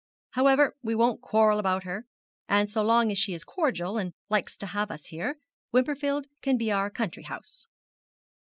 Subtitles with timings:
[0.31, 2.07] However, we won't quarrel about her,
[2.49, 5.37] and so long as she is cordial, and likes to have us here,
[5.71, 7.67] Wimperfield can be our country house.'